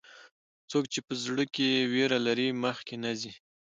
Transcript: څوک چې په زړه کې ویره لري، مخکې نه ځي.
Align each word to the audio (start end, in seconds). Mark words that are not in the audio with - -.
څوک 0.69 0.85
چې 0.93 0.99
په 1.07 1.13
زړه 1.23 1.43
کې 1.55 1.87
ویره 1.91 2.19
لري، 2.27 2.47
مخکې 2.63 2.95
نه 3.03 3.11
ځي. 3.21 3.31